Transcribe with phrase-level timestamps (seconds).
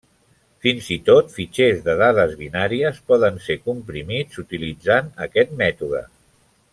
[0.65, 6.03] Fins i tot fitxers de dades binàries poden ser comprimits utilitzant aquest mètode.